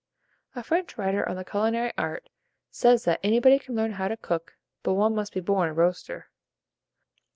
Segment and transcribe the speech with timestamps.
[0.55, 2.27] A French writer on the culinary art
[2.71, 6.31] says that anybody can learn how to cook, but one must be born a roaster.